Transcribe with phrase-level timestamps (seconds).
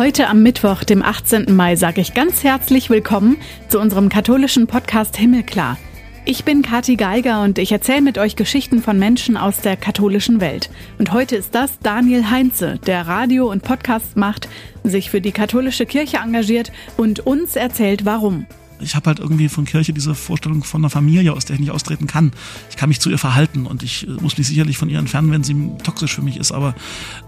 [0.00, 1.54] Heute am Mittwoch, dem 18.
[1.54, 3.36] Mai, sage ich ganz herzlich willkommen
[3.68, 5.76] zu unserem katholischen Podcast Himmelklar.
[6.24, 10.40] Ich bin Kathi Geiger und ich erzähle mit euch Geschichten von Menschen aus der katholischen
[10.40, 10.70] Welt.
[10.98, 14.48] Und heute ist das Daniel Heinze, der Radio und Podcast macht,
[14.84, 18.46] sich für die katholische Kirche engagiert und uns erzählt, warum.
[18.80, 21.72] Ich habe halt irgendwie von Kirche diese Vorstellung von einer Familie, aus der ich nicht
[21.72, 22.32] austreten kann.
[22.70, 25.30] Ich kann mich zu ihr verhalten und ich äh, muss mich sicherlich von ihr entfernen,
[25.30, 26.74] wenn sie toxisch für mich ist, aber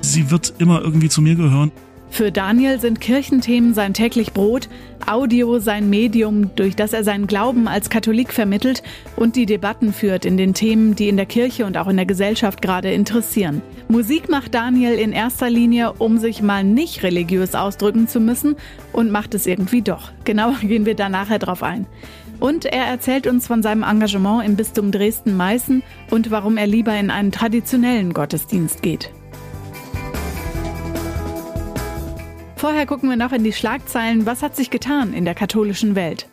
[0.01, 1.71] sie wird immer irgendwie zu mir gehören.
[2.13, 4.69] Für Daniel sind Kirchenthemen sein täglich Brot,
[5.07, 8.83] Audio sein Medium, durch das er seinen Glauben als Katholik vermittelt
[9.17, 12.05] und die Debatten führt in den Themen, die in der Kirche und auch in der
[12.05, 13.63] Gesellschaft gerade interessieren.
[13.89, 18.57] Musik macht Daniel in erster Linie, um sich mal nicht religiös ausdrücken zu müssen
[18.93, 20.13] und macht es irgendwie doch.
[20.25, 21.87] Genauer gehen wir da nachher drauf ein.
[22.41, 27.11] Und er erzählt uns von seinem Engagement im Bistum Dresden-Meißen und warum er lieber in
[27.11, 29.11] einen traditionellen Gottesdienst geht.
[32.63, 34.25] Vorher gucken wir noch in die Schlagzeilen.
[34.25, 36.29] Was hat sich getan in der katholischen Welt?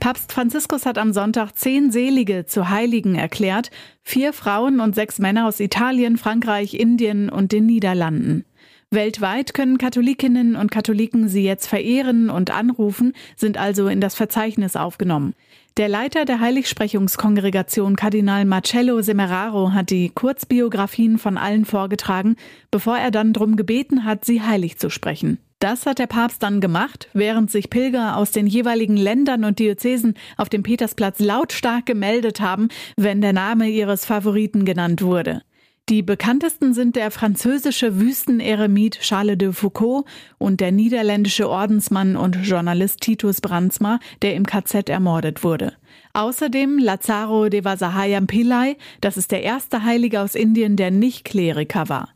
[0.00, 3.70] Papst Franziskus hat am Sonntag zehn Selige zu Heiligen erklärt,
[4.02, 8.44] vier Frauen und sechs Männer aus Italien, Frankreich, Indien und den Niederlanden.
[8.90, 14.74] Weltweit können Katholikinnen und Katholiken sie jetzt verehren und anrufen, sind also in das Verzeichnis
[14.74, 15.34] aufgenommen.
[15.76, 22.34] Der Leiter der Heiligsprechungskongregation Kardinal Marcello Semeraro hat die Kurzbiografien von allen vorgetragen,
[22.72, 25.38] bevor er dann darum gebeten hat, sie heilig zu sprechen.
[25.60, 30.14] Das hat der Papst dann gemacht, während sich Pilger aus den jeweiligen Ländern und Diözesen
[30.38, 35.42] auf dem Petersplatz lautstark gemeldet haben, wenn der Name ihres Favoriten genannt wurde.
[35.90, 40.06] Die bekanntesten sind der französische Wüsteneremit Charles de Foucault
[40.38, 45.74] und der niederländische Ordensmann und Journalist Titus Brandsma, der im KZ ermordet wurde.
[46.14, 51.90] Außerdem Lazaro de Vasahayam Pillai, das ist der erste Heilige aus Indien, der nicht Kleriker
[51.90, 52.08] war.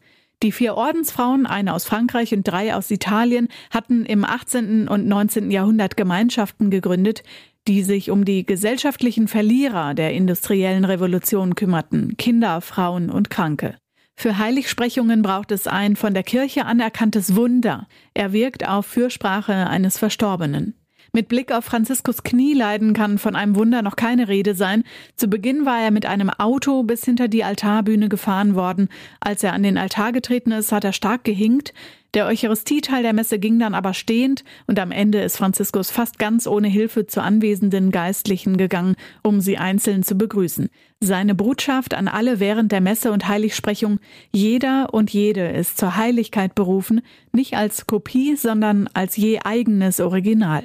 [0.44, 4.88] Die vier Ordensfrauen, eine aus Frankreich und drei aus Italien, hatten im 18.
[4.88, 5.50] und 19.
[5.50, 7.22] Jahrhundert Gemeinschaften gegründet,
[7.66, 13.76] die sich um die gesellschaftlichen Verlierer der industriellen Revolution kümmerten, Kinder, Frauen und Kranke.
[14.16, 17.88] Für Heiligsprechungen braucht es ein von der Kirche anerkanntes Wunder.
[18.12, 20.74] Er wirkt auf Fürsprache eines Verstorbenen.
[21.14, 24.82] Mit Blick auf Franziskus Knieleiden kann von einem Wunder noch keine Rede sein.
[25.14, 28.88] Zu Beginn war er mit einem Auto bis hinter die Altarbühne gefahren worden.
[29.20, 31.72] Als er an den Altar getreten ist, hat er stark gehinkt.
[32.14, 36.48] Der Eucharistieteil der Messe ging dann aber stehend und am Ende ist Franziskus fast ganz
[36.48, 40.68] ohne Hilfe zu anwesenden Geistlichen gegangen, um sie einzeln zu begrüßen.
[40.98, 44.00] Seine Botschaft an alle während der Messe und Heiligsprechung,
[44.32, 50.64] jeder und jede ist zur Heiligkeit berufen, nicht als Kopie, sondern als je eigenes Original.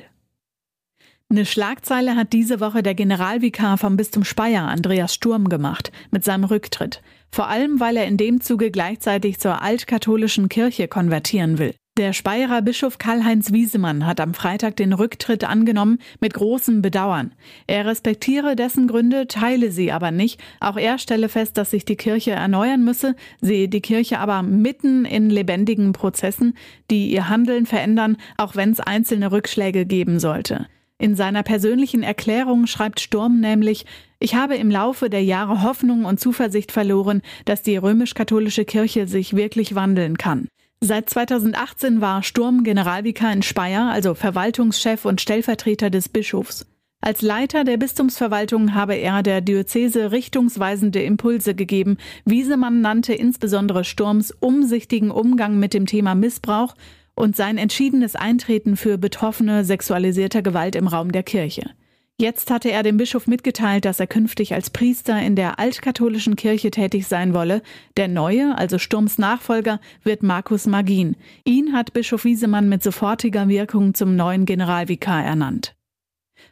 [1.31, 6.43] Eine Schlagzeile hat diese Woche der Generalvikar vom Bistum Speyer, Andreas Sturm, gemacht, mit seinem
[6.43, 7.03] Rücktritt.
[7.31, 11.75] Vor allem, weil er in dem Zuge gleichzeitig zur altkatholischen Kirche konvertieren will.
[11.97, 17.35] Der Speyerer Bischof Karl-Heinz Wiesemann hat am Freitag den Rücktritt angenommen mit großem Bedauern.
[17.67, 20.41] Er respektiere dessen Gründe, teile sie aber nicht.
[20.59, 25.05] Auch er stelle fest, dass sich die Kirche erneuern müsse, sehe die Kirche aber mitten
[25.05, 26.57] in lebendigen Prozessen,
[26.89, 30.65] die ihr Handeln verändern, auch wenn es einzelne Rückschläge geben sollte.
[31.01, 33.85] In seiner persönlichen Erklärung schreibt Sturm nämlich,
[34.19, 39.33] ich habe im Laufe der Jahre Hoffnung und Zuversicht verloren, dass die römisch-katholische Kirche sich
[39.33, 40.49] wirklich wandeln kann.
[40.81, 46.65] Seit 2018 war Sturm Generalvikar in Speyer, also Verwaltungschef und Stellvertreter des Bischofs.
[47.01, 51.95] Als Leiter der Bistumsverwaltung habe er der Diözese richtungsweisende Impulse gegeben.
[52.25, 56.75] Wiesemann nannte insbesondere Sturms umsichtigen Umgang mit dem Thema Missbrauch
[57.19, 61.71] und sein entschiedenes Eintreten für Betroffene sexualisierter Gewalt im Raum der Kirche.
[62.17, 66.71] Jetzt hatte er dem Bischof mitgeteilt, dass er künftig als Priester in der altkatholischen Kirche
[66.71, 67.61] tätig sein wolle.
[67.97, 71.17] Der neue, also Sturms Nachfolger, wird Markus Magin.
[71.43, 75.75] Ihn hat Bischof Wiesemann mit sofortiger Wirkung zum neuen Generalvikar ernannt.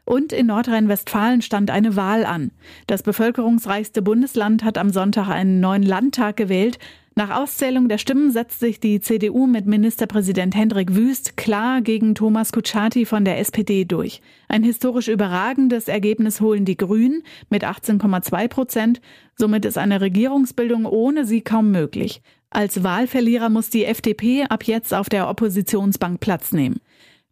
[0.03, 2.51] Und in Nordrhein-Westfalen stand eine Wahl an.
[2.87, 6.77] Das bevölkerungsreichste Bundesland hat am Sonntag einen neuen Landtag gewählt.
[7.17, 12.51] Nach Auszählung der Stimmen setzt sich die CDU mit Ministerpräsident Hendrik Wüst klar gegen Thomas
[12.51, 14.21] Kutschaty von der SPD durch.
[14.47, 19.01] Ein historisch überragendes Ergebnis holen die Grünen mit 18,2 Prozent.
[19.35, 22.21] Somit ist eine Regierungsbildung ohne sie kaum möglich.
[22.51, 26.79] Als Wahlverlierer muss die FDP ab jetzt auf der Oppositionsbank Platz nehmen.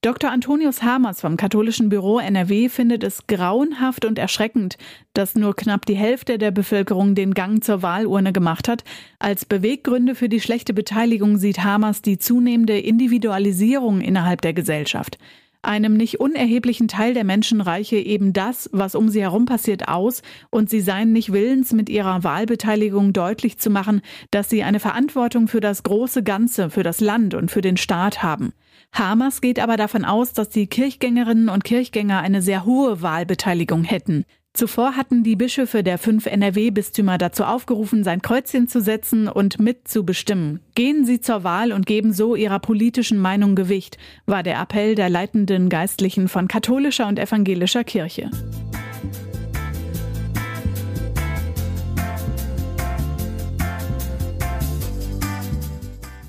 [0.05, 0.29] Dr.
[0.29, 4.77] Antonius Hamers vom katholischen Büro NRW findet es grauenhaft und erschreckend,
[5.13, 8.83] dass nur knapp die Hälfte der Bevölkerung den Gang zur Wahlurne gemacht hat.
[9.17, 15.17] Als Beweggründe für die schlechte Beteiligung sieht Hamers die zunehmende Individualisierung innerhalb der Gesellschaft.
[15.63, 20.21] Einem nicht unerheblichen Teil der Menschen reiche eben das, was um sie herum passiert, aus,
[20.51, 25.47] und sie seien nicht willens, mit ihrer Wahlbeteiligung deutlich zu machen, dass sie eine Verantwortung
[25.47, 28.53] für das große Ganze, für das Land und für den Staat haben.
[28.91, 34.25] Hamers geht aber davon aus, dass die Kirchgängerinnen und Kirchgänger eine sehr hohe Wahlbeteiligung hätten.
[34.55, 40.61] Zuvor hatten die Bischöfe der fünf NRW-Bistümer dazu aufgerufen, sein Kreuzchen zu setzen und mitzubestimmen.
[40.75, 45.09] Gehen Sie zur Wahl und geben so Ihrer politischen Meinung Gewicht, war der Appell der
[45.09, 48.31] leitenden Geistlichen von katholischer und evangelischer Kirche.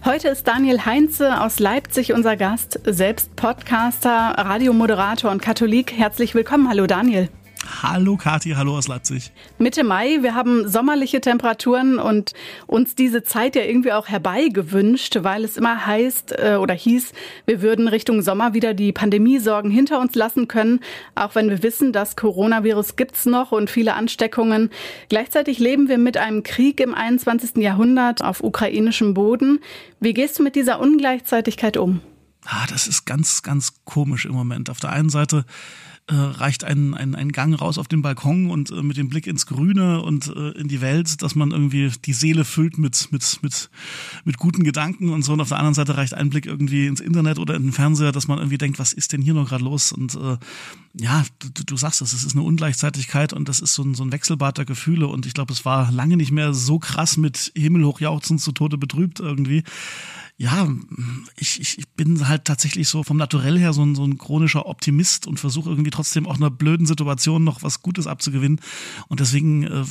[0.06, 5.94] Heute ist Daniel Heinze aus Leipzig unser Gast, selbst Podcaster, Radiomoderator und Katholik.
[5.94, 6.68] Herzlich willkommen.
[6.68, 7.28] Hallo Daniel.
[7.82, 9.32] Hallo Kathi, hallo aus Leipzig.
[9.58, 12.32] Mitte Mai, wir haben sommerliche Temperaturen und
[12.66, 17.12] uns diese Zeit ja irgendwie auch herbeigewünscht, weil es immer heißt äh, oder hieß,
[17.46, 20.80] wir würden Richtung Sommer wieder die Pandemiesorgen hinter uns lassen können,
[21.14, 24.70] auch wenn wir wissen, das Coronavirus gibt's noch und viele Ansteckungen.
[25.08, 27.56] Gleichzeitig leben wir mit einem Krieg im 21.
[27.56, 29.60] Jahrhundert auf ukrainischem Boden.
[30.00, 32.00] Wie gehst du mit dieser Ungleichzeitigkeit um?
[32.44, 34.70] Ah, das ist ganz, ganz komisch im Moment.
[34.70, 35.44] Auf der einen Seite
[36.08, 39.26] äh, reicht ein, ein, ein Gang raus auf den Balkon und äh, mit dem Blick
[39.26, 43.40] ins Grüne und äh, in die Welt, dass man irgendwie die Seele füllt mit, mit,
[43.42, 43.70] mit,
[44.24, 45.32] mit guten Gedanken und so.
[45.32, 48.12] Und auf der anderen Seite reicht ein Blick irgendwie ins Internet oder in den Fernseher,
[48.12, 49.90] dass man irgendwie denkt, was ist denn hier noch gerade los?
[49.90, 50.36] Und äh,
[50.94, 54.04] ja, du, du sagst es, es ist eine Ungleichzeitigkeit und das ist so ein, so
[54.04, 55.08] ein Wechselbad der Gefühle.
[55.08, 59.18] Und ich glaube, es war lange nicht mehr so krass mit Himmelhochjauchzen zu Tode betrübt
[59.18, 59.64] irgendwie
[60.38, 60.68] ja,
[61.38, 64.66] ich, ich, ich bin halt tatsächlich so vom Naturell her so ein, so ein chronischer
[64.66, 68.60] Optimist und versuche irgendwie trotzdem auch einer blöden Situation noch was Gutes abzugewinnen.
[69.08, 69.84] Und deswegen äh,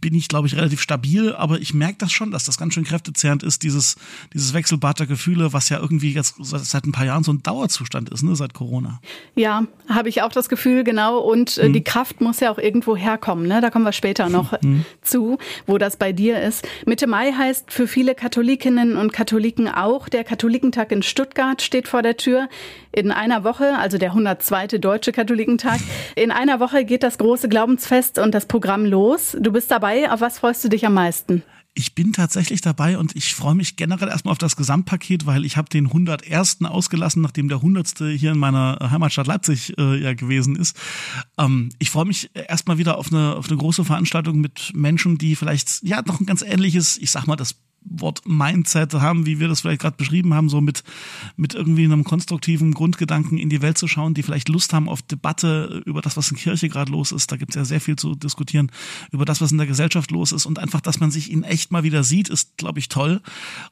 [0.00, 2.84] bin ich, glaube ich, relativ stabil, aber ich merke das schon, dass das ganz schön
[2.84, 3.96] kräftezehrend ist, dieses,
[4.32, 8.08] dieses Wechselbad der Gefühle, was ja irgendwie jetzt seit ein paar Jahren so ein Dauerzustand
[8.08, 9.02] ist, ne, seit Corona.
[9.34, 11.18] Ja, habe ich auch das Gefühl, genau.
[11.18, 11.74] Und äh, hm.
[11.74, 13.46] die Kraft muss ja auch irgendwo herkommen.
[13.46, 13.60] Ne?
[13.60, 14.86] Da kommen wir später noch hm.
[15.02, 15.36] zu,
[15.66, 16.66] wo das bei dir ist.
[16.86, 21.88] Mitte Mai heißt für viele Katholikinnen und Katholiken auch, auch der Katholikentag in Stuttgart steht
[21.88, 22.48] vor der Tür.
[22.92, 24.78] In einer Woche, also der 102.
[24.78, 25.80] Deutsche Katholikentag,
[26.14, 29.36] in einer Woche geht das große Glaubensfest und das Programm los.
[29.40, 30.10] Du bist dabei.
[30.10, 31.42] Auf was freust du dich am meisten?
[31.74, 35.56] Ich bin tatsächlich dabei und ich freue mich generell erstmal auf das Gesamtpaket, weil ich
[35.56, 36.58] habe den 101.
[36.62, 37.98] ausgelassen, nachdem der 100.
[38.16, 40.76] hier in meiner Heimatstadt Leipzig äh, ja gewesen ist.
[41.38, 45.36] Ähm, ich freue mich erstmal wieder auf eine, auf eine große Veranstaltung mit Menschen, die
[45.36, 49.48] vielleicht ja noch ein ganz ähnliches, ich sag mal, das Wort Mindset haben, wie wir
[49.48, 50.84] das vielleicht gerade beschrieben haben, so mit,
[51.36, 55.02] mit irgendwie einem konstruktiven Grundgedanken in die Welt zu schauen, die vielleicht Lust haben auf
[55.02, 57.32] Debatte über das, was in Kirche gerade los ist.
[57.32, 58.70] Da gibt es ja sehr viel zu diskutieren,
[59.10, 60.46] über das, was in der Gesellschaft los ist.
[60.46, 63.20] Und einfach, dass man sich in echt mal wieder sieht, ist, glaube ich, toll.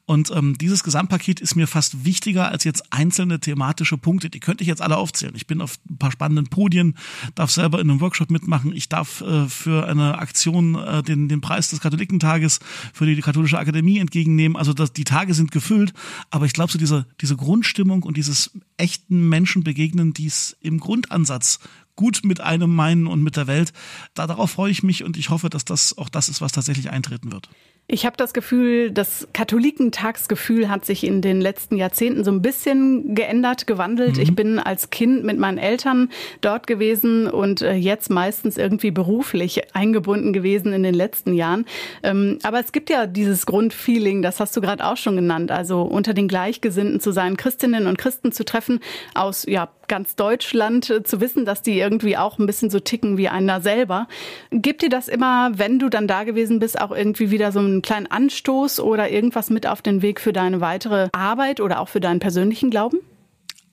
[0.06, 4.30] Und ähm, dieses Gesamtpaket ist mir fast wichtiger als jetzt einzelne thematische Punkte.
[4.30, 5.34] Die könnte ich jetzt alle aufzählen.
[5.36, 6.96] Ich bin auf ein paar spannenden Podien,
[7.34, 8.74] darf selber in einem Workshop mitmachen.
[8.74, 12.60] Ich darf äh, für eine Aktion äh, den, den Preis des Katholikentages
[12.92, 14.56] für die Katholische Akademie entgegennehmen.
[14.56, 15.92] Also das, die Tage sind gefüllt,
[16.30, 20.78] aber ich glaube, so diese, diese Grundstimmung und dieses echten Menschen begegnen, die es im
[20.78, 21.58] Grundansatz
[21.96, 23.72] gut mit einem meinen und mit der Welt,
[24.14, 26.90] da, darauf freue ich mich und ich hoffe, dass das auch das ist, was tatsächlich
[26.90, 27.48] eintreten wird.
[27.90, 33.14] Ich habe das Gefühl, das Katholikentagsgefühl hat sich in den letzten Jahrzehnten so ein bisschen
[33.14, 34.16] geändert, gewandelt.
[34.16, 34.22] Mhm.
[34.22, 36.10] Ich bin als Kind mit meinen Eltern
[36.42, 41.64] dort gewesen und äh, jetzt meistens irgendwie beruflich eingebunden gewesen in den letzten Jahren.
[42.02, 45.80] Ähm, aber es gibt ja dieses Grundfeeling, das hast du gerade auch schon genannt, also
[45.80, 48.80] unter den Gleichgesinnten zu sein, Christinnen und Christen zu treffen
[49.14, 53.16] aus ja ganz Deutschland, äh, zu wissen, dass die irgendwie auch ein bisschen so ticken
[53.16, 54.08] wie einer selber.
[54.50, 57.78] Gibt dir das immer, wenn du dann da gewesen bist, auch irgendwie wieder so ein
[57.78, 61.88] einen kleinen Anstoß oder irgendwas mit auf den Weg für deine weitere Arbeit oder auch
[61.88, 62.98] für deinen persönlichen Glauben?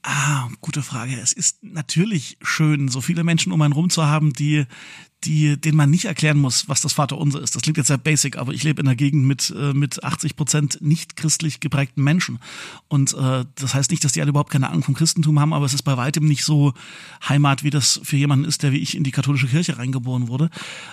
[0.03, 1.19] Ah, gute Frage.
[1.19, 4.65] Es ist natürlich schön, so viele Menschen um einen rum zu haben, die
[5.23, 7.55] die, denen man nicht erklären muss, was das Vaterunser ist.
[7.55, 10.35] Das klingt jetzt sehr basic, aber ich lebe in einer Gegend mit, äh, mit 80
[10.35, 12.39] Prozent nicht christlich geprägten Menschen.
[12.87, 15.65] Und äh, das heißt nicht, dass die alle überhaupt keine Ahnung vom Christentum haben, aber
[15.65, 16.73] es ist bei weitem nicht so
[17.27, 20.49] Heimat, wie das für jemanden ist, der wie ich in die katholische Kirche reingeboren wurde.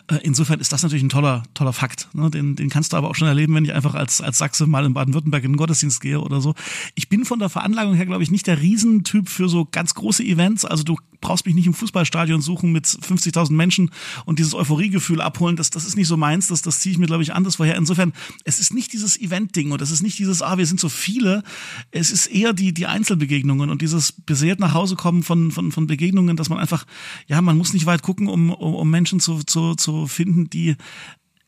[0.07, 2.09] Äh, insofern ist das natürlich ein toller, toller Fakt.
[2.15, 2.31] Ne?
[2.31, 4.87] Den, den kannst du aber auch schon erleben, wenn ich einfach als, als Sachse mal
[4.87, 6.55] in Baden-Württemberg in den Gottesdienst gehe oder so.
[6.95, 10.25] Ich bin von der Veranlagung her, glaube ich, nicht der Riesentyp für so ganz große
[10.25, 10.65] Events.
[10.65, 13.91] Also du brauchst mich nicht im Fußballstadion suchen mit 50.000 Menschen
[14.27, 17.07] und dieses Euphoriegefühl abholen, das, das ist nicht so meins, das, das ziehe ich mir,
[17.07, 17.77] glaube ich, anders vorher.
[17.77, 18.13] Insofern,
[18.45, 21.43] es ist nicht dieses Event-Ding und es ist nicht dieses, ah, wir sind so viele,
[21.91, 25.87] es ist eher die, die Einzelbegegnungen und dieses beseelt nach Hause kommen von, von, von
[25.87, 26.85] Begegnungen, dass man einfach,
[27.27, 30.77] ja, man muss nicht weit gucken, um, um, um Menschen zu, zu, zu finden, die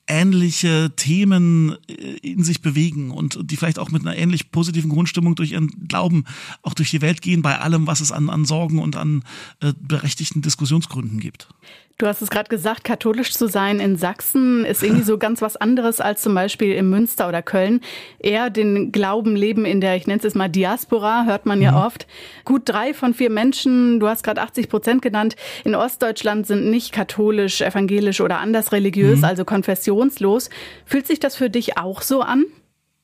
[0.06, 5.34] ähnliche Themen äh, in sich bewegen und die vielleicht auch mit einer ähnlich positiven Grundstimmung
[5.34, 6.24] durch ihren Glauben
[6.62, 9.22] auch durch die Welt gehen bei allem, was es an, an Sorgen und an
[9.60, 11.48] äh, berechtigten Diskussionsgründen gibt.
[11.96, 15.54] Du hast es gerade gesagt, katholisch zu sein in Sachsen ist irgendwie so ganz was
[15.56, 17.82] anderes als zum Beispiel in Münster oder Köln.
[18.18, 21.70] Eher den Glauben leben in der, ich nenne es jetzt mal Diaspora, hört man ja
[21.70, 21.78] mhm.
[21.78, 22.08] oft.
[22.44, 26.90] Gut drei von vier Menschen, du hast gerade 80 Prozent genannt, in Ostdeutschland sind nicht
[26.90, 29.26] katholisch, evangelisch oder anders religiös, mhm.
[29.26, 30.50] also konfessionslos.
[30.84, 32.46] Fühlt sich das für dich auch so an?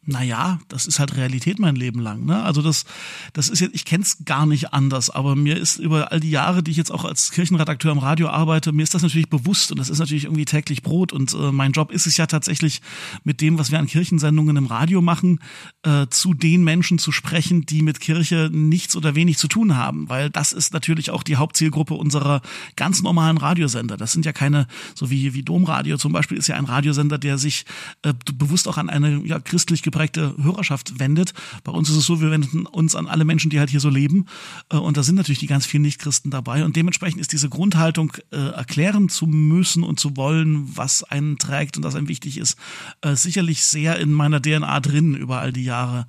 [0.06, 2.24] Naja, das ist halt Realität mein Leben lang.
[2.24, 2.42] Ne?
[2.42, 2.86] Also das,
[3.34, 6.30] das ist jetzt, ich kenne es gar nicht anders, aber mir ist über all die
[6.30, 9.70] Jahre, die ich jetzt auch als Kirchenredakteur im Radio arbeite, mir ist das natürlich bewusst
[9.70, 11.12] und das ist natürlich irgendwie täglich Brot.
[11.12, 12.80] Und äh, mein Job ist es ja tatsächlich,
[13.24, 15.40] mit dem, was wir an Kirchensendungen im Radio machen,
[15.82, 20.08] äh, zu den Menschen zu sprechen, die mit Kirche nichts oder wenig zu tun haben.
[20.08, 22.40] Weil das ist natürlich auch die Hauptzielgruppe unserer
[22.74, 23.98] ganz normalen Radiosender.
[23.98, 27.36] Das sind ja keine, so wie, wie Domradio zum Beispiel, ist ja ein Radiosender, der
[27.36, 27.66] sich
[28.02, 31.34] äh, bewusst auch an eine ja, christlich geprägte Hörerschaft wendet.
[31.64, 33.90] Bei uns ist es so, wir wenden uns an alle Menschen, die halt hier so
[33.90, 34.26] leben.
[34.70, 36.64] Äh, und da sind natürlich die ganz vielen Nichtchristen dabei.
[36.64, 41.76] Und dementsprechend ist diese Grundhaltung, äh, erklären zu müssen und zu wollen, was einen trägt
[41.76, 42.56] und was einem wichtig ist,
[43.02, 46.06] äh, sicherlich sehr in meiner DNA drin über all die Jahre.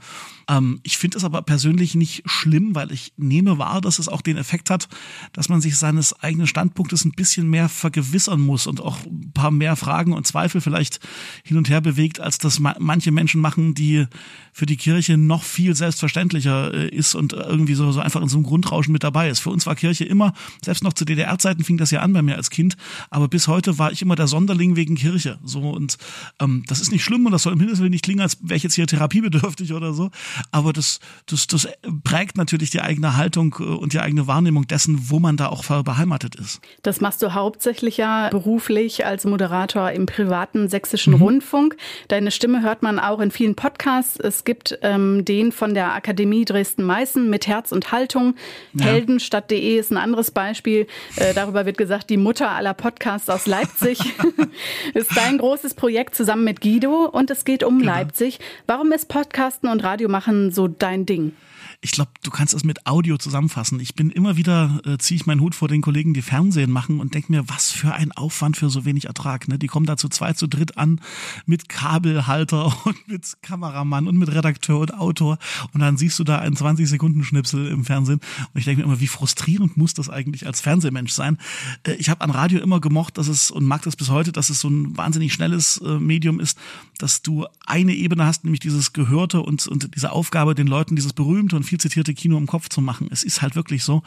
[0.51, 4.22] Ähm, ich finde es aber persönlich nicht schlimm, weil ich nehme wahr, dass es auch
[4.22, 4.89] den Effekt hat,
[5.31, 9.51] dass man sich seines eigenen Standpunktes ein bisschen mehr vergewissern muss und auch ein paar
[9.51, 11.00] mehr Fragen und Zweifel vielleicht
[11.43, 14.08] hin und her bewegt, als das manche Menschen machen, die
[14.51, 18.38] für die Kirche noch viel selbstverständlicher äh, ist und irgendwie so, so einfach in so
[18.38, 19.39] einem Grundrauschen mit dabei ist.
[19.39, 22.36] Für uns war Kirche immer, selbst noch zu DDR-Zeiten fing das ja an bei mir
[22.36, 22.75] als Kind,
[23.10, 25.39] aber bis heute war ich immer der Sonderling wegen Kirche.
[25.43, 25.98] So und
[26.39, 28.63] ähm, das ist nicht schlimm und das soll im Himmelswillen nicht klingen, als wäre ich
[28.63, 30.12] jetzt hier therapiebedürftig oder so
[30.51, 31.67] aber das, das, das
[32.03, 35.62] prägt natürlich die eigene Haltung äh, und die eigene Wahrnehmung dessen, wo man da auch
[35.83, 36.60] beheimatet ist.
[36.81, 41.21] Das machst du hauptsächlich ja beruflich als Moderator im privaten sächsischen mhm.
[41.21, 41.77] Rundfunk.
[42.07, 44.19] Deine Stimme hört man auch in vielen Podcasts.
[44.19, 48.36] Es gibt ähm, den von der Akademie Dresden-Meißen mit Herz und Haltung.
[48.74, 48.86] Ja.
[48.86, 50.88] Heldenstadt.de ist ein anderes Beispiel.
[51.15, 54.00] Äh, darüber wird gesagt, die Mutter aller Podcasts aus Leipzig
[54.93, 57.91] ist dein großes Projekt zusammen mit Guido und es geht um genau.
[57.91, 58.39] Leipzig.
[58.67, 61.33] Warum ist Podcasten und Radiomachen machen so dein Ding?
[61.83, 63.79] ich glaube, du kannst es mit Audio zusammenfassen.
[63.79, 66.99] Ich bin immer wieder, äh, ziehe ich meinen Hut vor den Kollegen, die Fernsehen machen
[66.99, 69.47] und denke mir, was für ein Aufwand für so wenig Ertrag.
[69.47, 69.57] Ne?
[69.57, 71.01] Die kommen da zu zweit, zu dritt an
[71.47, 75.39] mit Kabelhalter und mit Kameramann und mit Redakteur und Autor
[75.73, 78.19] und dann siehst du da einen 20-Sekunden-Schnipsel im Fernsehen
[78.53, 81.39] und ich denke mir immer, wie frustrierend muss das eigentlich als Fernsehmensch sein?
[81.83, 84.51] Äh, ich habe an Radio immer gemocht, dass es und mag das bis heute, dass
[84.51, 86.59] es so ein wahnsinnig schnelles äh, Medium ist,
[86.99, 91.13] dass du eine Ebene hast, nämlich dieses Gehörte und, und diese Aufgabe, den Leuten dieses
[91.13, 93.07] berühmte und viel zitierte Kino im Kopf zu machen.
[93.11, 94.03] Es ist halt wirklich so.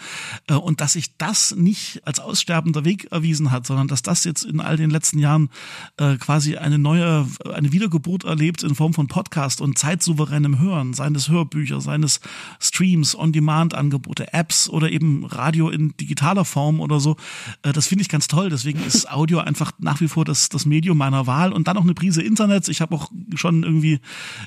[0.48, 4.44] Äh, und dass sich das nicht als aussterbender Weg erwiesen hat, sondern dass das jetzt
[4.44, 5.50] in all den letzten Jahren
[5.96, 11.28] äh, quasi eine neue, eine Wiedergeburt erlebt in Form von Podcast und zeitsouveränem Hören, seines
[11.28, 12.20] Hörbücher, seines
[12.60, 17.16] Streams, On-Demand-Angebote, Apps oder eben Radio in digitaler Form oder so.
[17.62, 18.50] Äh, das finde ich ganz toll.
[18.50, 21.82] Deswegen ist Audio einfach nach wie vor das, das Medium meiner Wahl und dann noch
[21.84, 22.68] eine Prise Internet.
[22.68, 24.00] Ich habe auch schon irgendwie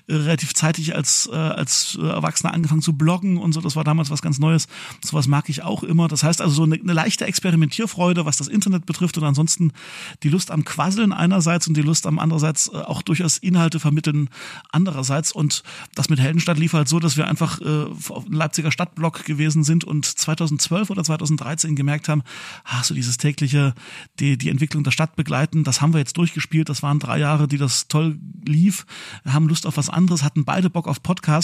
[0.07, 4.39] relativ zeitig als, als Erwachsener angefangen zu bloggen und so, das war damals was ganz
[4.39, 4.67] Neues.
[5.03, 6.07] Sowas mag ich auch immer.
[6.07, 9.71] Das heißt also so eine, eine leichte Experimentierfreude, was das Internet betrifft und ansonsten
[10.23, 14.29] die Lust am Quasseln einerseits und die Lust am andererseits äh, auch durchaus Inhalte vermitteln
[14.71, 15.31] andererseits.
[15.31, 15.63] Und
[15.95, 17.85] das mit Heldenstadt lief halt so, dass wir einfach äh,
[18.29, 22.23] Leipziger Stadtblock gewesen sind und 2012 oder 2013 gemerkt haben,
[22.63, 23.73] ach, so dieses tägliche,
[24.19, 26.69] die, die Entwicklung der Stadt begleiten, das haben wir jetzt durchgespielt.
[26.69, 28.85] Das waren drei Jahre, die das toll lief.
[29.23, 31.36] Wir haben Lust auf was anderes, hatten beide Bock auf Podcast.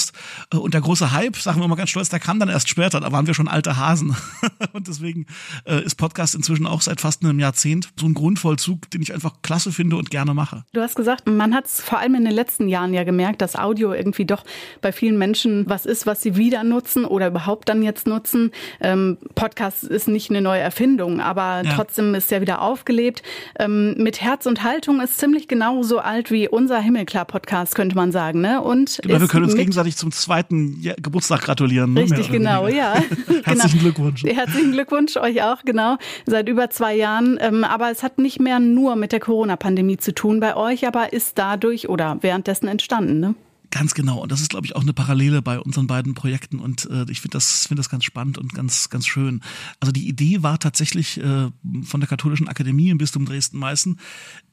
[0.51, 2.99] Äh, und der große Hype, sagen wir mal ganz stolz, der kam dann erst später,
[2.99, 4.15] da waren wir schon alte Hasen.
[4.73, 5.25] und deswegen
[5.65, 9.41] äh, ist Podcast inzwischen auch seit fast einem Jahrzehnt so ein Grundvollzug, den ich einfach
[9.41, 10.63] klasse finde und gerne mache.
[10.73, 13.55] Du hast gesagt, man hat es vor allem in den letzten Jahren ja gemerkt, dass
[13.55, 14.43] Audio irgendwie doch
[14.81, 18.51] bei vielen Menschen was ist, was sie wieder nutzen oder überhaupt dann jetzt nutzen.
[18.79, 21.73] Ähm, Podcast ist nicht eine neue Erfindung, aber ja.
[21.75, 23.23] trotzdem ist ja wieder aufgelebt.
[23.59, 28.41] Ähm, mit Herz und Haltung ist ziemlich genauso alt wie unser Himmelklar-Podcast, könnte man sagen.
[28.41, 28.61] Ne?
[28.61, 31.93] Und genau, wir können uns gegenseitig zum zweiten Geburtstag gratulieren.
[31.93, 32.01] Ne?
[32.01, 32.93] Richtig, genau, ja.
[33.43, 33.81] Herzlichen genau.
[33.81, 34.23] Glückwunsch.
[34.23, 35.97] Herzlichen Glückwunsch euch auch, genau.
[36.25, 37.37] Seit über zwei Jahren.
[37.41, 41.13] Ähm, aber es hat nicht mehr nur mit der Corona-Pandemie zu tun bei euch, aber
[41.13, 43.35] ist dadurch oder währenddessen entstanden, ne?
[43.73, 44.19] Ganz genau.
[44.19, 46.59] Und das ist, glaube ich, auch eine Parallele bei unseren beiden Projekten.
[46.59, 49.41] Und äh, ich finde das, finde das ganz spannend und ganz, ganz schön.
[49.79, 51.49] Also die Idee war tatsächlich äh,
[51.81, 53.99] von der Katholischen Akademie im Bistum Dresden-Meißen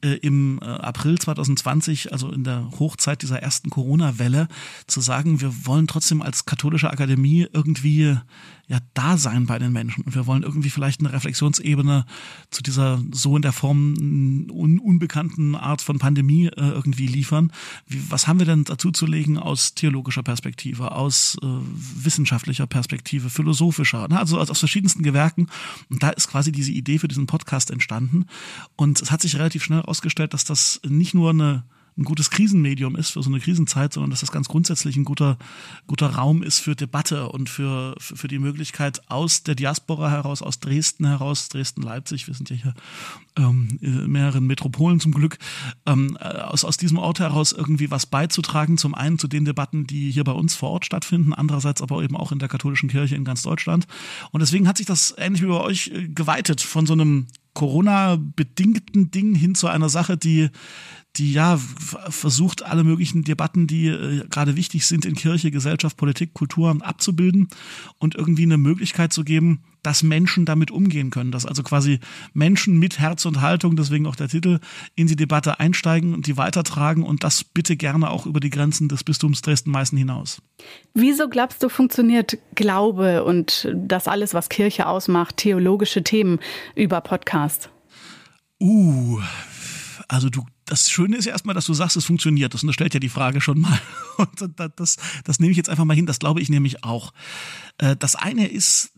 [0.03, 4.47] äh, im äh, April 2020, also in der Hochzeit dieser ersten Corona-Welle,
[4.87, 8.17] zu sagen, wir wollen trotzdem als katholische Akademie irgendwie
[8.71, 10.03] ja da sein bei den Menschen.
[10.05, 12.05] Und wir wollen irgendwie vielleicht eine Reflexionsebene
[12.49, 13.93] zu dieser so in der Form
[14.49, 17.51] un unbekannten Art von Pandemie äh, irgendwie liefern.
[17.87, 23.29] Wie, was haben wir denn dazu zu darzulegen aus theologischer Perspektive, aus äh, wissenschaftlicher Perspektive,
[23.29, 24.19] philosophischer, ne?
[24.19, 25.47] also aus, aus verschiedensten Gewerken.
[25.89, 28.25] Und da ist quasi diese Idee für diesen Podcast entstanden.
[28.75, 31.63] Und es hat sich relativ schnell herausgestellt, dass das nicht nur eine
[32.01, 35.37] ein gutes Krisenmedium ist für so eine Krisenzeit, sondern dass das ganz grundsätzlich ein guter,
[35.87, 40.59] guter Raum ist für Debatte und für, für die Möglichkeit aus der Diaspora heraus, aus
[40.59, 42.73] Dresden heraus, Dresden-Leipzig, wir sind ja hier
[43.37, 45.37] ähm, mehreren Metropolen zum Glück,
[45.85, 50.11] ähm, aus, aus diesem Ort heraus irgendwie was beizutragen, zum einen zu den Debatten, die
[50.11, 53.25] hier bei uns vor Ort stattfinden, andererseits aber eben auch in der katholischen Kirche in
[53.25, 53.85] ganz Deutschland.
[54.31, 59.11] Und deswegen hat sich das ähnlich wie bei euch äh, geweitet von so einem Corona-bedingten
[59.11, 60.49] Ding hin zu einer Sache, die
[61.17, 66.33] die ja versucht, alle möglichen Debatten, die äh, gerade wichtig sind in Kirche, Gesellschaft, Politik,
[66.33, 67.49] Kultur abzubilden
[67.99, 71.99] und irgendwie eine Möglichkeit zu geben, dass Menschen damit umgehen können, dass also quasi
[72.33, 74.59] Menschen mit Herz und Haltung, deswegen auch der Titel,
[74.95, 78.87] in die Debatte einsteigen und die weitertragen und das bitte gerne auch über die Grenzen
[78.87, 80.41] des Bistums Dresden-Meißen hinaus.
[80.93, 86.39] Wieso glaubst du, funktioniert Glaube und das alles, was Kirche ausmacht, theologische Themen
[86.75, 87.69] über Podcast?
[88.59, 89.19] Uh,
[90.07, 92.53] also du, das Schöne ist ja erstmal, dass du sagst, es funktioniert.
[92.53, 93.77] Das stellt ja die Frage schon mal.
[94.17, 96.05] Und das, das, das nehme ich jetzt einfach mal hin.
[96.05, 97.11] Das glaube ich nämlich auch.
[97.77, 98.93] Äh, das eine ist,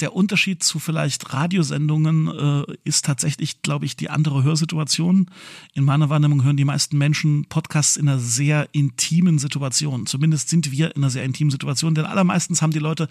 [0.00, 5.30] der Unterschied zu vielleicht Radiosendungen äh, ist tatsächlich, glaube ich, die andere Hörsituation.
[5.72, 10.06] In meiner Wahrnehmung hören die meisten Menschen Podcasts in einer sehr intimen Situation.
[10.06, 13.06] Zumindest sind wir in einer sehr intimen Situation, denn allermeistens haben die Leute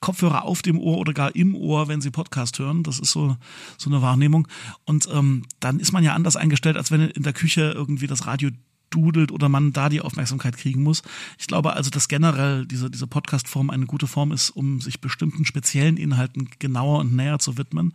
[0.00, 2.84] Kopfhörer auf dem Ohr oder gar im Ohr, wenn sie Podcast hören.
[2.84, 3.36] Das ist so,
[3.76, 4.46] so eine Wahrnehmung.
[4.84, 8.26] Und ähm, dann ist man ja anders eingestellt, als wenn in der Küche irgendwie das
[8.26, 8.50] Radio
[8.90, 11.02] dudelt oder man da die Aufmerksamkeit kriegen muss.
[11.38, 15.44] Ich glaube also, dass generell diese, diese Podcast-Form eine gute Form ist, um sich bestimmten
[15.44, 17.94] speziellen Inhalten genauer und näher zu widmen.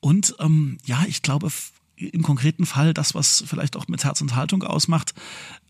[0.00, 1.48] Und ähm, ja, ich glaube,
[1.96, 5.14] im konkreten Fall das, was vielleicht auch mit Herz und Haltung ausmacht,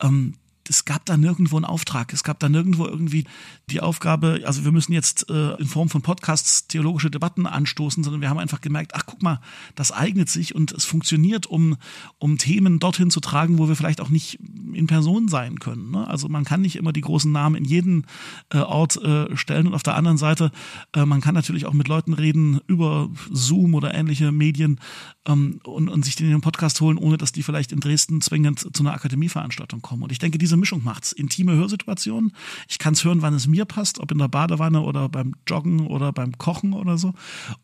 [0.00, 0.34] ähm,
[0.68, 2.12] es gab da nirgendwo einen Auftrag.
[2.12, 3.24] Es gab da nirgendwo irgendwie
[3.70, 8.20] die Aufgabe, also wir müssen jetzt äh, in Form von Podcasts theologische Debatten anstoßen, sondern
[8.20, 9.40] wir haben einfach gemerkt, ach guck mal,
[9.74, 11.76] das eignet sich und es funktioniert, um,
[12.18, 14.38] um Themen dorthin zu tragen, wo wir vielleicht auch nicht
[14.72, 15.90] in Person sein können.
[15.90, 16.06] Ne?
[16.06, 18.06] Also man kann nicht immer die großen Namen in jeden
[18.50, 20.52] äh, Ort äh, stellen und auf der anderen Seite,
[20.94, 24.80] äh, man kann natürlich auch mit Leuten reden über Zoom oder ähnliche Medien
[25.26, 28.20] ähm, und, und sich den in den Podcast holen, ohne dass die vielleicht in Dresden
[28.20, 30.02] zwingend zu einer Akademieveranstaltung kommen.
[30.02, 31.12] Und ich denke, diese Mischung macht's.
[31.12, 32.32] Intime Hörsituationen.
[32.68, 35.86] Ich kann es hören, wann es mir passt, ob in der Badewanne oder beim Joggen
[35.86, 37.14] oder beim Kochen oder so.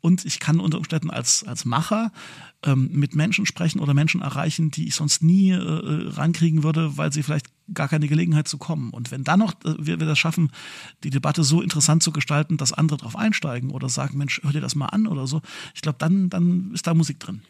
[0.01, 2.13] Und ich kann unter Umständen als, als Macher
[2.65, 7.13] ähm, mit Menschen sprechen oder Menschen erreichen, die ich sonst nie äh, rankriegen würde, weil
[7.13, 8.91] sie vielleicht gar keine Gelegenheit zu kommen.
[8.91, 10.51] Und wenn dann noch äh, wir, wir das schaffen,
[11.05, 14.61] die Debatte so interessant zu gestalten, dass andere darauf einsteigen oder sagen, Mensch, hör dir
[14.61, 15.43] das mal an oder so,
[15.75, 17.43] ich glaube, dann, dann ist da Musik drin.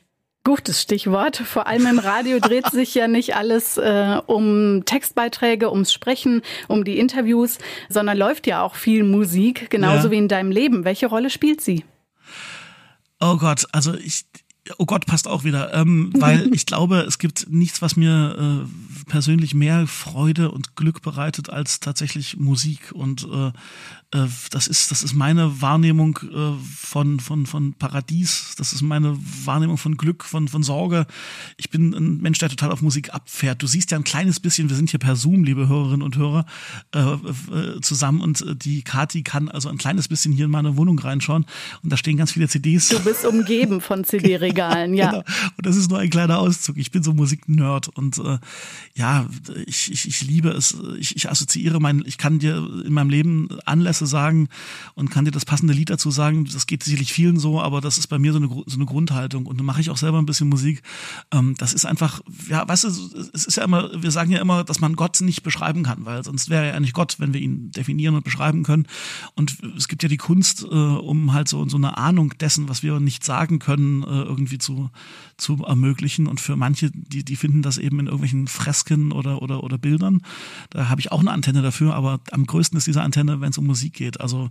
[0.48, 1.37] Gutes Stichwort.
[1.37, 6.84] Vor allem im Radio dreht sich ja nicht alles äh, um Textbeiträge, ums Sprechen, um
[6.84, 7.58] die Interviews,
[7.90, 10.12] sondern läuft ja auch viel Musik, genauso ja.
[10.12, 10.87] wie in deinem Leben.
[10.87, 11.84] Welche Rolle spielt sie?
[13.20, 14.24] Oh Gott, also ich,
[14.76, 19.04] oh Gott, passt auch wieder, ähm, weil ich glaube, es gibt nichts, was mir äh,
[19.11, 23.52] persönlich mehr Freude und Glück bereitet als tatsächlich Musik und äh,
[24.11, 29.18] äh, das ist das ist meine Wahrnehmung äh, von von von Paradies, das ist meine
[29.44, 31.07] Wahrnehmung von Glück, von von Sorge.
[31.59, 33.62] Ich bin ein Mensch, der total auf Musik abfährt.
[33.62, 36.46] Du siehst ja ein kleines bisschen, wir sind hier per Zoom, liebe Hörerinnen und Hörer,
[36.94, 40.76] äh, äh, zusammen und äh, die Kati kann also ein kleines bisschen hier in meine
[40.76, 41.44] Wohnung reinschauen
[41.83, 42.88] und da stehen ganz viele CDs.
[42.88, 44.04] Du bist umgeben von
[44.59, 45.11] CD-Regalen, ja.
[45.11, 45.25] Genau.
[45.57, 46.77] Und das ist nur ein kleiner Auszug.
[46.77, 48.38] Ich bin so Musiknerd und äh,
[48.94, 49.27] ja,
[49.66, 50.77] ich, ich, ich liebe es.
[50.99, 54.49] Ich, ich assoziiere mein, ich kann dir in meinem Leben Anlässe sagen
[54.94, 56.44] und kann dir das passende Lied dazu sagen.
[56.53, 59.47] Das geht sicherlich vielen so, aber das ist bei mir so eine, so eine Grundhaltung.
[59.47, 60.83] Und dann mache ich auch selber ein bisschen Musik.
[61.33, 62.88] Ähm, das ist einfach, ja, weißt du,
[63.33, 66.25] es ist ja immer, wir sagen ja immer, dass man Gott nicht beschreiben kann, weil
[66.25, 68.87] sonst wäre er ja nicht Gott, wenn wir ihn definieren und beschreiben können.
[69.35, 72.83] Und es gibt ja die Kunst, äh, um halt so, so eine Ahnung dessen, was
[72.83, 74.90] wir nicht sagen können, äh, irgendwie zu,
[75.37, 76.27] zu ermöglichen.
[76.27, 80.22] Und für manche, die, die finden das eben in irgendwelchen Fresken oder, oder, oder Bildern.
[80.70, 83.59] Da habe ich auch eine Antenne dafür, aber am größten ist diese Antenne, wenn es
[83.59, 84.20] um Musik geht.
[84.20, 84.51] Also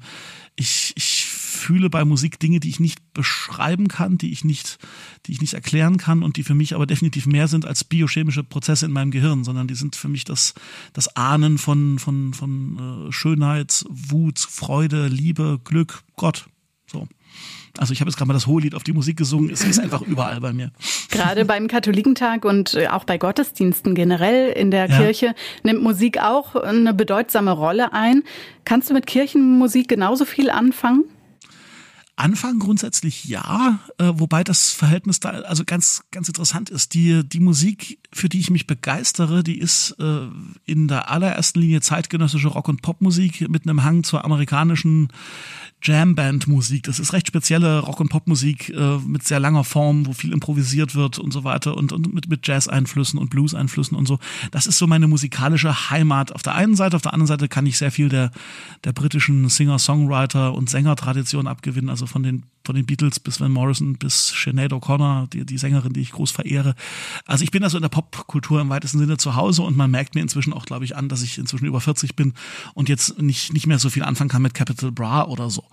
[0.56, 4.78] ich, ich fühle bei Musik Dinge, die ich nicht beschreiben kann, die ich nicht,
[5.26, 8.43] die ich nicht erklären kann und die für mich aber definitiv mehr sind als biochemische
[8.43, 10.54] Prozesse in meinem Gehirn, sondern die sind für mich das,
[10.93, 16.47] das Ahnen von, von, von äh, Schönheit, Wut, Freude, Liebe, Glück, Gott.
[17.77, 17.81] So.
[17.81, 19.49] Also ich habe jetzt gerade mal das Hohelied auf die Musik gesungen.
[19.51, 20.71] Es ist einfach überall bei mir.
[21.09, 24.97] Gerade beim Katholikentag und äh, auch bei Gottesdiensten generell in der ja.
[24.97, 28.23] Kirche nimmt Musik auch eine bedeutsame Rolle ein.
[28.65, 31.05] Kannst du mit Kirchenmusik genauso viel anfangen?
[32.17, 36.95] Anfang grundsätzlich ja, äh, wobei das Verhältnis da also ganz ganz interessant ist.
[36.95, 40.27] Die die Musik, für die ich mich begeistere, die ist äh,
[40.65, 45.10] in der allerersten Linie zeitgenössische Rock und Popmusik mit einem Hang zur amerikanischen
[45.84, 46.84] Jamband-Musik.
[46.84, 50.95] Das ist recht spezielle Rock- und Popmusik äh, mit sehr langer Form, wo viel improvisiert
[50.95, 54.17] wird und so weiter und, und mit, mit Jazz-Einflüssen und Blues-Einflüssen und so.
[54.51, 56.32] Das ist so meine musikalische Heimat.
[56.34, 58.32] Auf der einen Seite, auf der anderen Seite kann ich sehr viel der,
[58.84, 63.96] der britischen Singer-Songwriter und Sänger-Tradition abgewinnen, also von den von den Beatles bis Van Morrison
[63.96, 66.76] bis Sinead O'Connor, die, die Sängerin, die ich groß verehre.
[67.26, 70.15] Also ich bin also in der Popkultur im weitesten Sinne zu Hause und man merkt
[70.15, 72.34] mir inzwischen auch, glaube ich, an, dass ich inzwischen über 40 bin
[72.74, 75.63] und jetzt nicht, nicht mehr so viel anfangen kann mit Capital Bra oder so.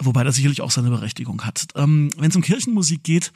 [0.00, 1.66] Wobei das sicherlich auch seine Berechtigung hat.
[1.74, 3.32] Ähm, Wenn es um Kirchenmusik geht,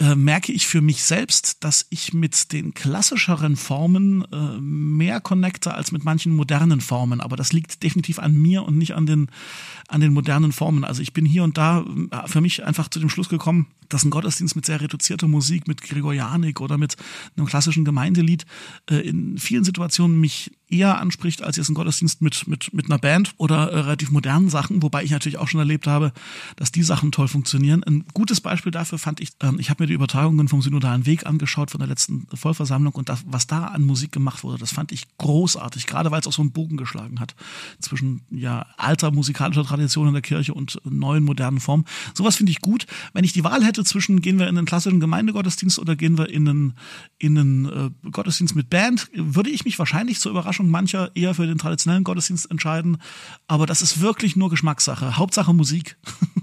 [0.00, 5.74] äh, merke ich für mich selbst, dass ich mit den klassischeren Formen äh, mehr connecte
[5.74, 7.20] als mit manchen modernen Formen.
[7.20, 9.28] Aber das liegt definitiv an mir und nicht an den,
[9.88, 10.84] an den modernen Formen.
[10.84, 14.04] Also ich bin hier und da äh, für mich einfach zu dem Schluss gekommen, dass
[14.04, 16.96] ein Gottesdienst mit sehr reduzierter Musik, mit Gregorianik oder mit
[17.36, 18.46] einem klassischen Gemeindelied
[18.90, 22.98] äh, in vielen Situationen mich eher anspricht als jetzt ein Gottesdienst mit, mit, mit einer
[22.98, 26.12] Band oder äh, relativ modernen Sachen, wobei ich natürlich auch schon erlebt habe,
[26.56, 27.82] dass die Sachen toll funktionieren.
[27.84, 31.26] Ein gutes Beispiel dafür fand ich, ähm, ich habe mir die Übertragungen vom Synodalen Weg
[31.26, 34.92] angeschaut von der letzten Vollversammlung und das, was da an Musik gemacht wurde, das fand
[34.92, 37.34] ich großartig, gerade weil es auch so einen Bogen geschlagen hat
[37.80, 41.84] zwischen ja alter musikalischer Tradition in der Kirche und neuen modernen Formen.
[42.14, 42.86] Sowas finde ich gut.
[43.12, 46.28] Wenn ich die Wahl hätte zwischen gehen wir in einen klassischen Gemeindegottesdienst oder gehen wir
[46.28, 46.74] in einen,
[47.18, 47.64] in einen
[48.04, 51.58] äh, Gottesdienst mit Band, würde ich mich wahrscheinlich zur Überraschung Überraschung mancher eher für den
[51.58, 52.98] traditionellen Gottesdienst entscheiden.
[53.46, 55.16] Aber das ist wirklich nur Geschmackssache.
[55.16, 55.96] Hauptsache Musik.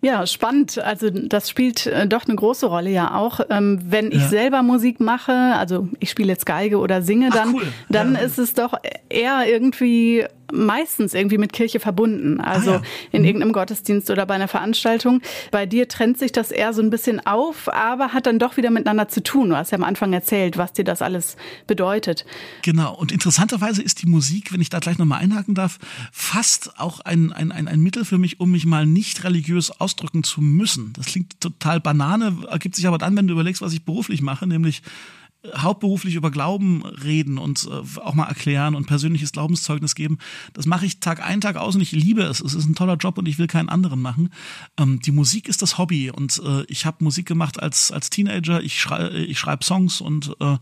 [0.00, 0.78] Ja, spannend.
[0.78, 3.40] Also das spielt äh, doch eine große Rolle ja auch.
[3.50, 4.28] Ähm, wenn ich ja.
[4.28, 7.72] selber Musik mache, also ich spiele jetzt Geige oder singe, dann, Ach, cool.
[7.90, 8.20] dann ja.
[8.20, 8.72] ist es doch
[9.10, 12.82] eher irgendwie meistens irgendwie mit Kirche verbunden, also ah, ja.
[13.12, 13.26] in mhm.
[13.26, 15.20] irgendeinem Gottesdienst oder bei einer Veranstaltung.
[15.50, 18.70] Bei dir trennt sich das eher so ein bisschen auf, aber hat dann doch wieder
[18.70, 19.50] miteinander zu tun.
[19.50, 22.24] Du hast ja am Anfang erzählt, was dir das alles bedeutet.
[22.62, 25.78] Genau, und interessanterweise ist die Musik, wenn ich da gleich nochmal einhaken darf,
[26.12, 30.22] fast auch ein, ein, ein, ein Mittel für mich, um mich mal nicht religiös ausdrücken
[30.22, 30.92] zu müssen.
[30.94, 34.46] Das klingt total banane, ergibt sich aber dann, wenn du überlegst, was ich beruflich mache,
[34.46, 34.82] nämlich
[35.56, 40.18] hauptberuflich über Glauben reden und äh, auch mal erklären und persönliches Glaubenszeugnis geben.
[40.52, 42.40] Das mache ich Tag ein, Tag aus und ich liebe es.
[42.40, 44.30] Es ist ein toller Job und ich will keinen anderen machen.
[44.78, 48.62] Ähm, die Musik ist das Hobby und äh, ich habe Musik gemacht als, als Teenager.
[48.62, 50.56] Ich, schrei ich schreibe Songs und äh,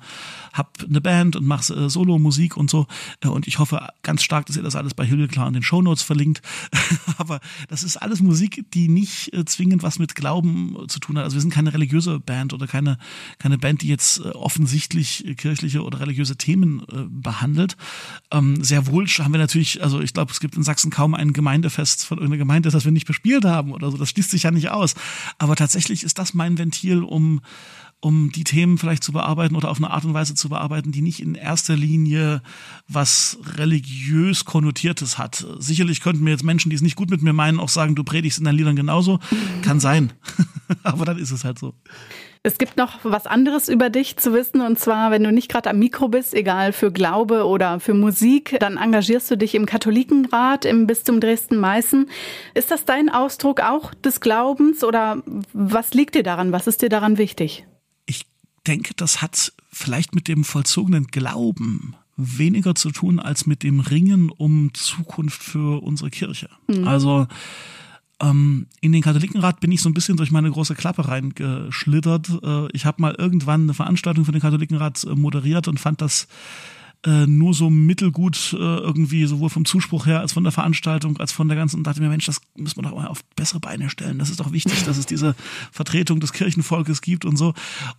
[0.52, 2.86] habe eine Band und mache äh, Solo-Musik und so.
[3.20, 6.02] Äh, und ich hoffe ganz stark, dass ihr das alles bei Hilgeklar in den Shownotes
[6.02, 6.42] verlinkt.
[7.18, 11.24] Aber das ist alles Musik, die nicht äh, zwingend was mit Glauben zu tun hat.
[11.24, 12.98] Also wir sind keine religiöse Band oder keine,
[13.38, 17.76] keine Band, die jetzt äh, offensichtlich offensichtlich kirchliche oder religiöse Themen äh, behandelt.
[18.32, 21.32] Ähm, sehr wohl haben wir natürlich, also ich glaube, es gibt in Sachsen kaum ein
[21.32, 23.96] Gemeindefest von irgendeiner Gemeinde, das wir nicht bespielt haben oder so.
[23.96, 24.94] Das schließt sich ja nicht aus.
[25.38, 27.40] Aber tatsächlich ist das mein Ventil, um
[28.04, 31.00] um die Themen vielleicht zu bearbeiten oder auf eine Art und Weise zu bearbeiten, die
[31.00, 32.42] nicht in erster Linie
[32.86, 35.46] was religiös Konnotiertes hat.
[35.58, 38.04] Sicherlich könnten mir jetzt Menschen, die es nicht gut mit mir meinen, auch sagen, du
[38.04, 39.20] predigst in deinen Liedern genauso.
[39.62, 40.12] Kann sein.
[40.82, 41.72] Aber dann ist es halt so.
[42.42, 45.70] Es gibt noch was anderes über dich zu wissen, und zwar, wenn du nicht gerade
[45.70, 50.66] am Mikro bist, egal für Glaube oder für Musik, dann engagierst du dich im Katholikenrat
[50.66, 52.10] im Bistum Dresden-Meißen.
[52.52, 55.22] Ist das dein Ausdruck auch des Glaubens oder
[55.54, 56.52] was liegt dir daran?
[56.52, 57.64] Was ist dir daran wichtig?
[58.66, 63.80] Ich denke, das hat vielleicht mit dem vollzogenen Glauben weniger zu tun als mit dem
[63.80, 66.48] Ringen um Zukunft für unsere Kirche.
[66.66, 66.88] Mhm.
[66.88, 67.26] Also
[68.22, 72.30] ähm, in den Katholikenrat bin ich so ein bisschen durch meine große Klappe reingeschlittert.
[72.42, 76.26] Äh, ich habe mal irgendwann eine Veranstaltung für den Katholikenrat äh, moderiert und fand das
[77.04, 81.32] äh, nur so mittelgut äh, irgendwie, sowohl vom Zuspruch her als von der Veranstaltung, als
[81.32, 83.90] von der ganzen, und dachte mir, Mensch, das müssen wir doch mal auf bessere Beine
[83.90, 84.18] stellen.
[84.18, 85.34] Das ist doch wichtig, dass es diese
[85.70, 87.52] Vertretung des Kirchenvolkes gibt und so.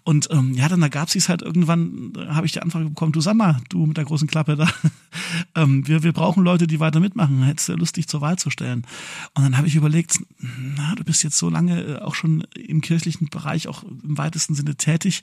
[0.03, 3.21] Und ähm, ja, dann ergab sich halt irgendwann, äh, habe ich die Anfrage bekommen, du
[3.21, 4.67] sag mal, du mit der großen Klappe da,
[5.55, 7.43] ähm, wir, wir brauchen Leute, die weiter mitmachen.
[7.43, 8.87] Hättest du Lust, dich zur Wahl zu stellen?
[9.35, 12.81] Und dann habe ich überlegt, na, du bist jetzt so lange äh, auch schon im
[12.81, 15.21] kirchlichen Bereich, auch im weitesten Sinne tätig.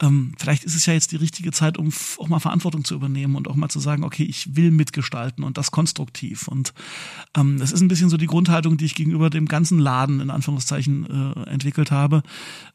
[0.00, 3.09] Ähm, vielleicht ist es ja jetzt die richtige Zeit, um auch mal Verantwortung zu übernehmen
[3.10, 6.48] übernehmen und auch mal zu sagen, okay, ich will mitgestalten und das konstruktiv.
[6.48, 6.72] Und
[7.36, 10.30] ähm, das ist ein bisschen so die Grundhaltung, die ich gegenüber dem ganzen Laden in
[10.30, 12.22] Anführungszeichen äh, entwickelt habe.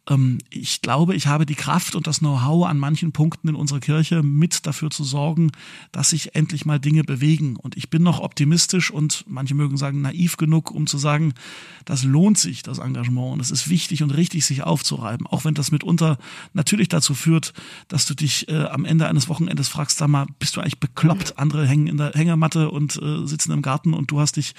[0.09, 3.79] Ähm, ich glaube, ich habe die Kraft und das Know-how an manchen Punkten in unserer
[3.79, 5.51] Kirche mit dafür zu sorgen,
[5.91, 7.55] dass sich endlich mal Dinge bewegen.
[7.55, 11.33] Und ich bin noch optimistisch und manche mögen sagen naiv genug, um zu sagen,
[11.85, 13.33] das lohnt sich, das Engagement.
[13.33, 15.27] Und es ist wichtig und richtig, sich aufzureiben.
[15.27, 16.17] Auch wenn das mitunter
[16.53, 17.53] natürlich dazu führt,
[17.87, 21.37] dass du dich äh, am Ende eines Wochenendes fragst, sag mal, bist du eigentlich bekloppt?
[21.37, 24.53] Andere hängen in der Hängematte und äh, sitzen im Garten und du hast dich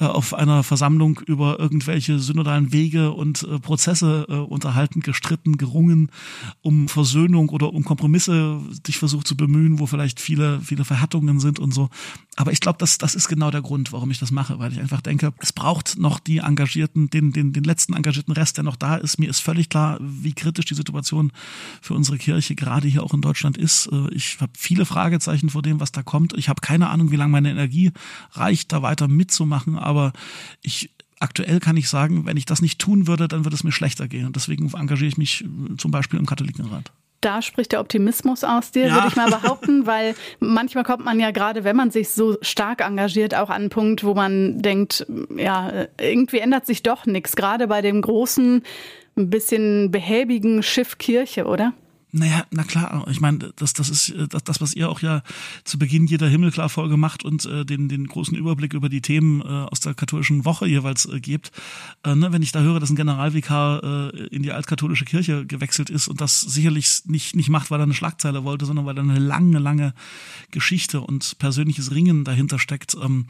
[0.00, 6.10] äh, auf einer Versammlung über irgendwelche synodalen Wege und äh, Prozesse äh, unterhalten, gestritten, gerungen,
[6.62, 11.58] um Versöhnung oder um Kompromisse dich versucht zu bemühen, wo vielleicht viele, viele Verhärtungen sind
[11.58, 11.90] und so.
[12.36, 14.80] Aber ich glaube, das, das ist genau der Grund, warum ich das mache, weil ich
[14.80, 18.76] einfach denke, es braucht noch die Engagierten, den, den, den letzten engagierten Rest, der noch
[18.76, 19.18] da ist.
[19.18, 21.32] Mir ist völlig klar, wie kritisch die Situation
[21.80, 23.88] für unsere Kirche gerade hier auch in Deutschland ist.
[23.90, 26.32] Äh, ich habe viele Fragezeichen vor dem, was da kommt.
[26.38, 27.92] Ich habe keine Ahnung, wie lange meine Energie
[28.32, 30.14] reicht, da weiter mitzumachen, aber
[30.62, 33.72] ich aktuell kann ich sagen, wenn ich das nicht tun würde, dann würde es mir
[33.72, 34.24] schlechter gehen.
[34.24, 38.70] Und deswegen engagiere ich mich äh, zum Beispiel im Katholikenrat da spricht der Optimismus aus
[38.70, 38.94] dir, ja.
[38.94, 42.82] würde ich mal behaupten, weil manchmal kommt man ja gerade, wenn man sich so stark
[42.82, 45.04] engagiert, auch an einen Punkt, wo man denkt,
[45.36, 48.62] ja, irgendwie ändert sich doch nichts, gerade bei dem großen,
[49.16, 51.72] ein bisschen behäbigen Schiff Kirche, oder?
[52.18, 55.22] Naja, na klar, ich meine, das, das ist äh, das, das, was ihr auch ja
[55.64, 59.44] zu Beginn jeder Himmelklar-Folge macht und äh, den, den großen Überblick über die Themen äh,
[59.44, 61.52] aus der katholischen Woche jeweils äh, gebt.
[62.04, 65.90] Äh, ne, wenn ich da höre, dass ein Generalvikar äh, in die altkatholische Kirche gewechselt
[65.90, 69.02] ist und das sicherlich nicht, nicht macht, weil er eine Schlagzeile wollte, sondern weil da
[69.02, 69.92] eine lange, lange
[70.50, 73.26] Geschichte und persönliches Ringen dahinter steckt, ähm,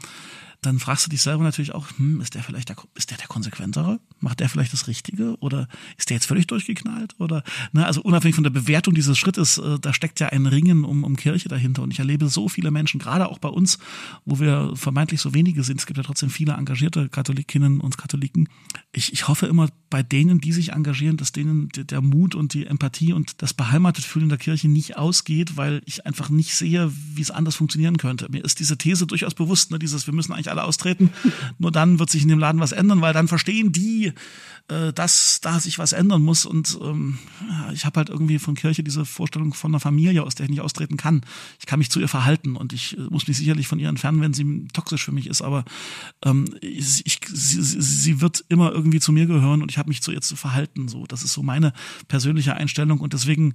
[0.61, 3.27] dann fragst du dich selber natürlich auch, hm, ist der vielleicht der, ist der der
[3.27, 3.99] konsequentere?
[4.19, 5.37] Macht der vielleicht das Richtige?
[5.39, 5.67] Oder
[5.97, 7.15] ist der jetzt völlig durchgeknallt?
[7.19, 7.43] Oder,
[7.73, 11.03] ne, also unabhängig von der Bewertung dieses Schrittes, äh, da steckt ja ein Ringen um,
[11.03, 11.83] um Kirche dahinter.
[11.83, 13.77] Und ich erlebe so viele Menschen, gerade auch bei uns,
[14.25, 15.79] wo wir vermeintlich so wenige sind.
[15.79, 18.49] Es gibt ja trotzdem viele engagierte Katholikinnen und Katholiken.
[18.91, 22.65] Ich, ich hoffe immer bei denen, die sich engagieren, dass denen der Mut und die
[22.65, 27.31] Empathie und das Beheimatetfühlen der Kirche nicht ausgeht, weil ich einfach nicht sehe, wie es
[27.31, 28.27] anders funktionieren könnte.
[28.29, 31.11] Mir ist diese These durchaus bewusst, ne, dieses, wir müssen eigentlich alle austreten.
[31.57, 34.13] Nur dann wird sich in dem Laden was ändern, weil dann verstehen die,
[34.69, 36.45] äh, dass da sich was ändern muss.
[36.45, 37.19] Und ähm,
[37.73, 40.61] ich habe halt irgendwie von Kirche diese Vorstellung von einer Familie, aus der ich nicht
[40.61, 41.21] austreten kann.
[41.59, 44.21] Ich kann mich zu ihr verhalten und ich äh, muss mich sicherlich von ihr entfernen,
[44.21, 45.41] wenn sie toxisch für mich ist.
[45.41, 45.63] Aber
[46.25, 50.01] ähm, ich, ich, sie, sie wird immer irgendwie zu mir gehören und ich habe mich
[50.01, 50.87] zu ihr zu verhalten.
[50.87, 51.73] So, das ist so meine
[52.07, 53.53] persönliche Einstellung und deswegen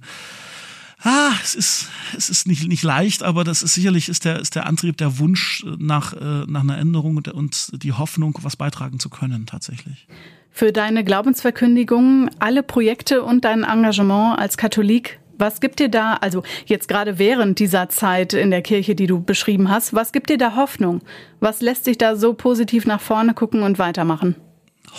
[1.03, 4.55] ah, es ist, es ist nicht, nicht leicht, aber das ist sicherlich ist der, ist
[4.55, 8.99] der Antrieb, der Wunsch nach, äh, nach einer Änderung und, und die Hoffnung, was beitragen
[8.99, 10.07] zu können, tatsächlich.
[10.49, 16.43] Für deine Glaubensverkündigung, alle Projekte und dein Engagement als Katholik, was gibt dir da, also
[16.67, 20.37] jetzt gerade während dieser Zeit in der Kirche, die du beschrieben hast, was gibt dir
[20.37, 21.01] da Hoffnung?
[21.39, 24.35] Was lässt dich da so positiv nach vorne gucken und weitermachen?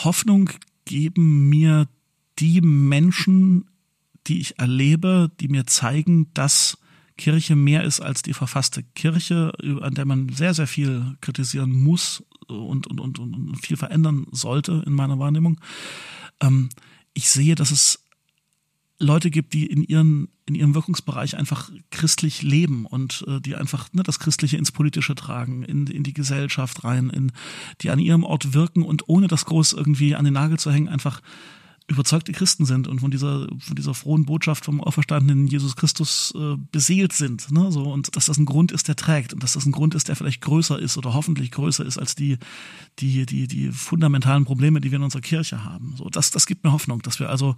[0.05, 0.51] Hoffnung
[0.85, 1.87] geben mir
[2.41, 3.71] die Menschen,
[4.27, 6.79] die ich erlebe, die mir zeigen, dass
[7.17, 12.25] Kirche mehr ist als die verfasste Kirche, an der man sehr, sehr viel kritisieren muss
[12.49, 15.61] und, und, und, und viel verändern sollte in meiner Wahrnehmung.
[16.41, 16.71] Ähm,
[17.13, 18.05] ich sehe, dass es
[18.99, 23.91] Leute gibt, die in ihren in ihrem Wirkungsbereich einfach christlich leben und äh, die einfach
[23.93, 27.33] ne, das Christliche ins Politische tragen, in, in die Gesellschaft rein, in
[27.81, 30.89] die an ihrem Ort wirken und ohne das groß irgendwie an den Nagel zu hängen,
[30.89, 31.23] einfach
[31.87, 36.57] überzeugte Christen sind und von dieser, von dieser frohen Botschaft vom auferstandenen Jesus Christus äh,
[36.73, 37.51] beseelt sind.
[37.51, 37.71] Ne?
[37.71, 40.09] So, und dass das ein Grund ist, der trägt und dass das ein Grund ist,
[40.09, 42.39] der vielleicht größer ist oder hoffentlich größer ist als die,
[43.01, 45.95] die, die, die fundamentalen Probleme, die wir in unserer Kirche haben.
[45.97, 47.55] So, das, das gibt mir Hoffnung, dass wir also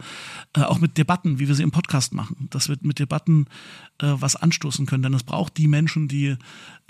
[0.54, 3.46] äh, auch mit Debatten, wie wir sie im Podcast machen, dass wir mit Debatten
[3.98, 5.04] äh, was anstoßen können.
[5.04, 6.36] Denn es braucht die Menschen, die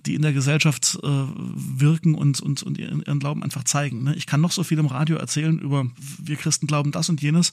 [0.04, 4.04] die in der Gesellschaft äh, wirken und, und, und ihren, ihren Glauben einfach zeigen.
[4.04, 4.14] Ne?
[4.14, 5.86] Ich kann noch so viel im Radio erzählen über,
[6.18, 7.52] wir Christen glauben das und jenes.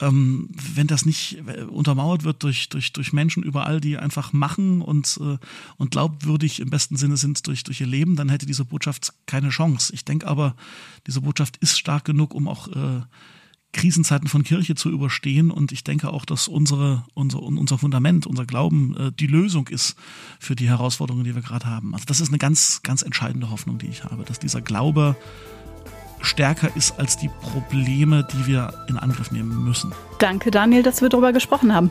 [0.00, 4.82] Ähm, wenn das nicht äh, untermauert wird durch, durch, durch Menschen überall, die einfach machen
[4.82, 5.38] und, äh,
[5.76, 9.50] und glaubwürdig im besten Sinne sind durch, durch ihr Leben, dann hätte diese Botschaft keine
[9.50, 9.92] Chance.
[9.94, 10.56] Ich denke aber,
[11.06, 13.02] diese Botschaft ist stark genug, um auch äh,
[13.74, 15.50] Krisenzeiten von Kirche zu überstehen.
[15.50, 19.96] Und ich denke auch, dass unsere, unser, unser Fundament, unser Glauben äh, die Lösung ist
[20.38, 21.92] für die Herausforderungen, die wir gerade haben.
[21.92, 25.16] Also das ist eine ganz, ganz entscheidende Hoffnung, die ich habe, dass dieser Glaube
[26.22, 29.92] stärker ist als die Probleme, die wir in Angriff nehmen müssen.
[30.18, 31.90] Danke, Daniel, dass wir darüber gesprochen haben.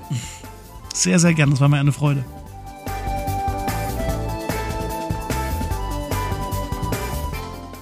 [0.93, 1.51] Sehr, sehr gern.
[1.51, 2.25] Das war mir eine Freude.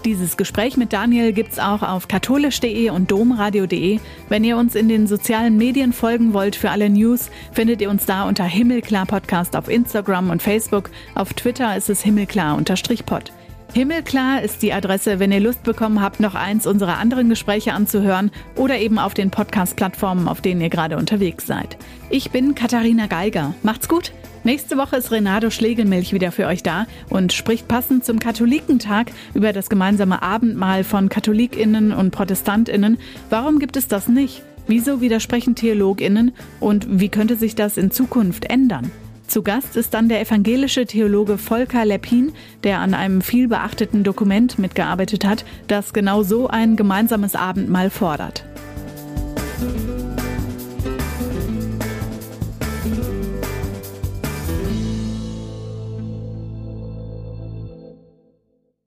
[0.06, 4.00] Dieses Gespräch mit Daniel gibt's auch auf katholisch.de und domradio.de.
[4.30, 8.06] Wenn ihr uns in den sozialen Medien folgen wollt für alle News, findet ihr uns
[8.06, 10.90] da unter Himmelklar Podcast auf Instagram und Facebook.
[11.14, 13.32] Auf Twitter ist es himmelklar-pod.
[13.74, 18.30] Himmelklar ist die Adresse, wenn ihr Lust bekommen habt, noch eins unserer anderen Gespräche anzuhören
[18.58, 21.78] oder eben auf den Podcast-Plattformen, auf denen ihr gerade unterwegs seid.
[22.10, 23.54] Ich bin Katharina Geiger.
[23.64, 24.12] Macht's gut!
[24.44, 29.54] Nächste Woche ist Renato Schlegelmilch wieder für euch da und spricht passend zum Katholikentag über
[29.54, 32.98] das gemeinsame Abendmahl von KatholikInnen und ProtestantInnen.
[33.30, 34.42] Warum gibt es das nicht?
[34.68, 36.34] Wieso widersprechen TheologInnen?
[36.60, 38.92] Und wie könnte sich das in Zukunft ändern?
[39.32, 42.34] Zu Gast ist dann der evangelische Theologe Volker Leppin,
[42.66, 48.44] der an einem vielbeachteten Dokument mitgearbeitet hat, das genau so ein gemeinsames Abendmahl fordert.